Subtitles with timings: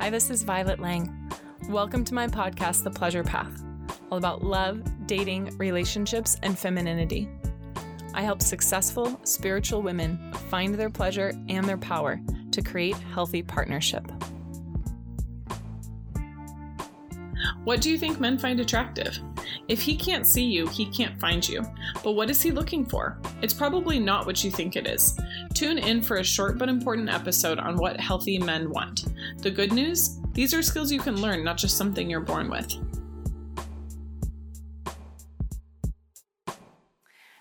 [0.00, 1.12] Hi, this is Violet Lang.
[1.68, 3.64] Welcome to my podcast, The Pleasure Path,
[4.12, 7.28] all about love, dating, relationships, and femininity.
[8.14, 12.20] I help successful spiritual women find their pleasure and their power
[12.52, 14.08] to create healthy partnership.
[17.64, 19.18] What do you think men find attractive?
[19.68, 21.62] If he can't see you, he can't find you.
[22.02, 23.20] But what is he looking for?
[23.42, 25.18] It's probably not what you think it is.
[25.54, 29.04] Tune in for a short but important episode on what healthy men want.
[29.42, 30.18] The good news?
[30.32, 32.74] These are skills you can learn, not just something you're born with.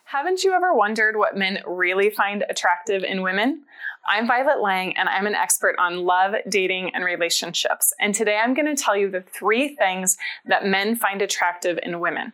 [0.03, 3.63] Haven't you ever wondered what men really find attractive in women?
[4.09, 7.93] I'm Violet Lang, and I'm an expert on love, dating, and relationships.
[7.99, 11.99] And today I'm going to tell you the three things that men find attractive in
[11.99, 12.31] women.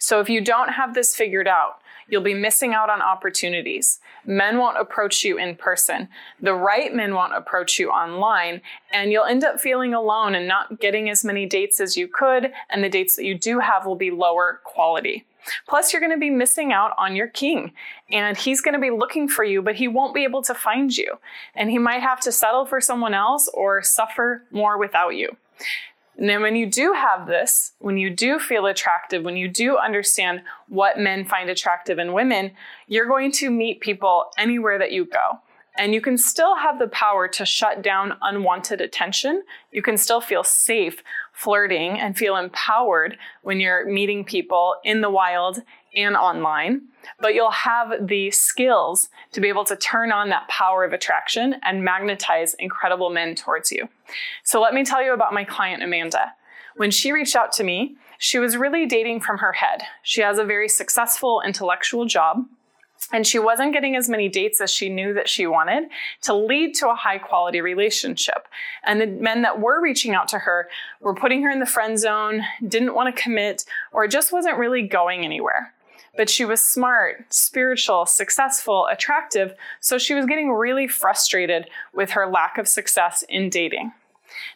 [0.00, 1.78] So if you don't have this figured out,
[2.08, 4.00] you'll be missing out on opportunities.
[4.26, 6.08] Men won't approach you in person.
[6.40, 8.60] The right men won't approach you online,
[8.92, 12.52] and you'll end up feeling alone and not getting as many dates as you could,
[12.70, 15.24] and the dates that you do have will be lower quality.
[15.68, 17.72] Plus, you're going to be missing out on your king,
[18.10, 20.96] and he's going to be looking for you, but he won't be able to find
[20.96, 21.18] you.
[21.54, 25.36] And he might have to settle for someone else or suffer more without you.
[26.16, 30.42] And when you do have this, when you do feel attractive, when you do understand
[30.68, 32.52] what men find attractive in women,
[32.86, 35.40] you're going to meet people anywhere that you go.
[35.76, 39.42] And you can still have the power to shut down unwanted attention.
[39.72, 41.02] You can still feel safe
[41.34, 45.60] flirting and feel empowered when you're meeting people in the wild
[45.94, 46.82] and online.
[47.20, 51.56] But you'll have the skills to be able to turn on that power of attraction
[51.62, 53.88] and magnetize incredible men towards you.
[54.44, 56.32] So let me tell you about my client, Amanda.
[56.76, 59.82] When she reached out to me, she was really dating from her head.
[60.02, 62.46] She has a very successful intellectual job
[63.12, 65.84] and she wasn't getting as many dates as she knew that she wanted
[66.22, 68.48] to lead to a high quality relationship.
[68.84, 70.68] And the men that were reaching out to her
[71.00, 74.82] were putting her in the friend zone, didn't want to commit, or just wasn't really
[74.82, 75.72] going anywhere.
[76.16, 82.26] But she was smart, spiritual, successful, attractive, so she was getting really frustrated with her
[82.26, 83.92] lack of success in dating.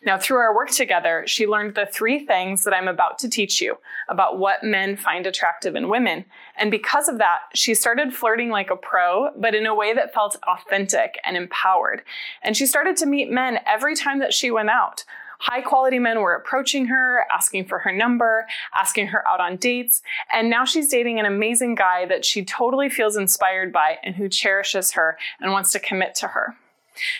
[0.04, 3.60] Now, through our work together, she learned the three things that I'm about to teach
[3.60, 3.78] you
[4.08, 6.24] about what men find attractive in women.
[6.56, 10.14] And because of that, she started flirting like a pro, but in a way that
[10.14, 12.02] felt authentic and empowered.
[12.42, 15.04] And she started to meet men every time that she went out.
[15.40, 18.46] High quality men were approaching her, asking for her number,
[18.76, 20.02] asking her out on dates.
[20.32, 24.28] And now she's dating an amazing guy that she totally feels inspired by and who
[24.28, 26.56] cherishes her and wants to commit to her.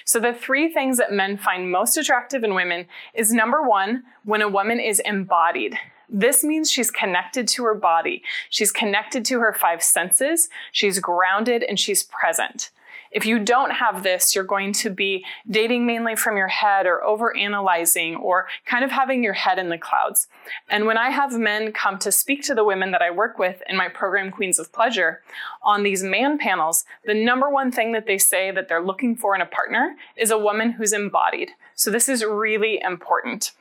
[0.05, 4.43] So, the three things that men find most attractive in women is number one, when
[4.43, 5.79] a woman is embodied.
[6.09, 8.23] This means she's connected to her body.
[8.49, 10.49] She's connected to her five senses.
[10.73, 12.71] She's grounded and she's present.
[13.11, 17.03] If you don't have this, you're going to be dating mainly from your head or
[17.03, 20.29] over analyzing or kind of having your head in the clouds.
[20.69, 23.63] And when I have men come to speak to the women that I work with
[23.69, 25.23] in my program, Queens of Pleasure,
[25.63, 29.35] on these man panels, the number one thing that they say that they're looking for
[29.35, 31.51] in a partner is a woman who's embodied.
[31.75, 33.53] So this is really important.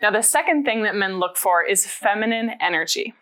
[0.00, 3.14] Now, the second thing that men look for is feminine energy.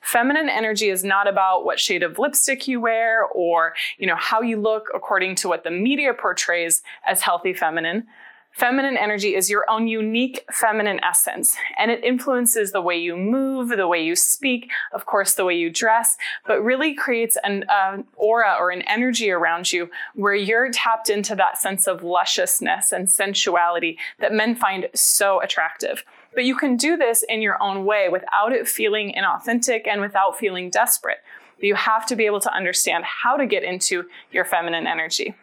[0.00, 4.40] Feminine energy is not about what shade of lipstick you wear or, you know, how
[4.40, 8.06] you look according to what the media portrays as healthy feminine.
[8.56, 13.68] Feminine energy is your own unique feminine essence, and it influences the way you move,
[13.68, 16.16] the way you speak, of course, the way you dress,
[16.46, 21.36] but really creates an uh, aura or an energy around you where you're tapped into
[21.36, 26.02] that sense of lusciousness and sensuality that men find so attractive.
[26.34, 30.38] But you can do this in your own way without it feeling inauthentic and without
[30.38, 31.18] feeling desperate.
[31.58, 35.34] You have to be able to understand how to get into your feminine energy.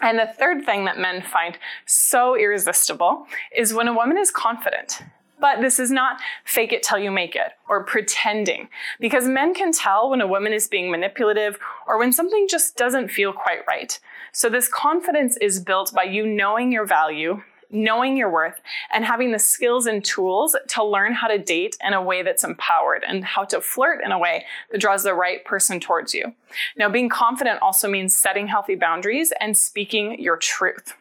[0.00, 5.02] And the third thing that men find so irresistible is when a woman is confident.
[5.40, 8.68] But this is not fake it till you make it or pretending,
[9.00, 13.10] because men can tell when a woman is being manipulative or when something just doesn't
[13.10, 13.98] feel quite right.
[14.32, 17.42] So, this confidence is built by you knowing your value,
[17.74, 18.60] knowing your worth,
[18.92, 22.44] and having the skills and tools to learn how to date in a way that's
[22.44, 26.32] empowered and how to flirt in a way that draws the right person towards you.
[26.76, 30.94] Now, being confident also means setting healthy boundaries and speaking your truth.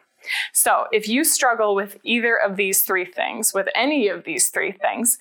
[0.54, 4.72] So, if you struggle with either of these three things, with any of these three
[4.72, 5.18] things,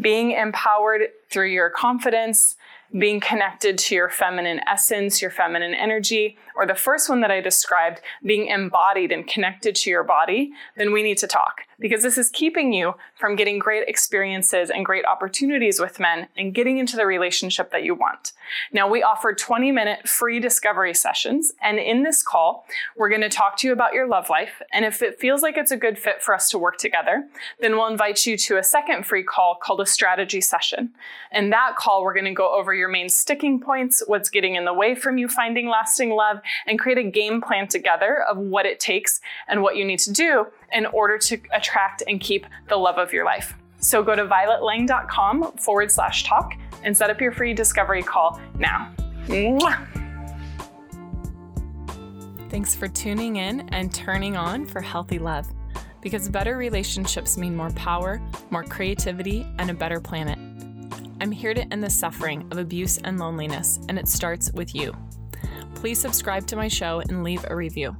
[0.00, 2.56] being empowered through your confidence,
[2.98, 7.40] being connected to your feminine essence, your feminine energy, or the first one that I
[7.40, 12.16] described, being embodied and connected to your body, then we need to talk because this
[12.16, 16.96] is keeping you from getting great experiences and great opportunities with men and getting into
[16.96, 18.32] the relationship that you want.
[18.72, 21.52] Now, we offer 20 minute free discovery sessions.
[21.60, 22.66] And in this call,
[22.96, 24.62] we're going to talk to you about your love life.
[24.72, 27.28] And if it feels like it's a good fit for us to work together,
[27.60, 30.90] then we'll invite you to a second free call called a strategy session.
[31.32, 34.64] In that call, we're going to go over your main sticking points, what's getting in
[34.64, 38.66] the way from you finding lasting love, and create a game plan together of what
[38.66, 42.76] it takes and what you need to do in order to attract and keep the
[42.76, 43.54] love of your life.
[43.78, 48.92] So go to violetlang.com forward slash talk and set up your free discovery call now.
[49.26, 49.86] Mwah!
[52.50, 55.46] Thanks for tuning in and turning on for healthy love
[56.00, 58.20] because better relationships mean more power,
[58.50, 60.38] more creativity, and a better planet.
[61.22, 64.92] I'm here to end the suffering of abuse and loneliness, and it starts with you.
[65.76, 67.96] Please subscribe to my show and leave a review.